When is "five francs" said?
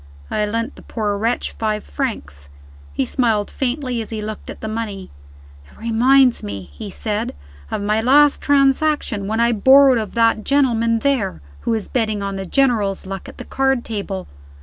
1.51-2.49